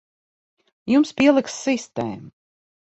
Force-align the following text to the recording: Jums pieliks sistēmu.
Jums 0.93 1.13
pieliks 1.21 1.61
sistēmu. 1.69 2.37